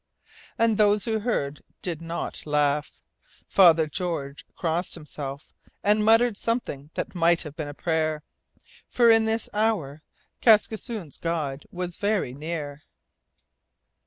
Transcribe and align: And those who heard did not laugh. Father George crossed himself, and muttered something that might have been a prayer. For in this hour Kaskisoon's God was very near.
And 0.57 0.79
those 0.79 1.05
who 1.05 1.19
heard 1.19 1.61
did 1.83 2.01
not 2.01 2.47
laugh. 2.47 2.99
Father 3.47 3.85
George 3.85 4.47
crossed 4.55 4.95
himself, 4.95 5.53
and 5.83 6.03
muttered 6.03 6.37
something 6.37 6.89
that 6.95 7.13
might 7.13 7.43
have 7.43 7.55
been 7.55 7.67
a 7.67 7.75
prayer. 7.75 8.23
For 8.87 9.11
in 9.11 9.25
this 9.25 9.47
hour 9.53 10.01
Kaskisoon's 10.41 11.17
God 11.19 11.67
was 11.69 11.97
very 11.97 12.33
near. 12.33 12.81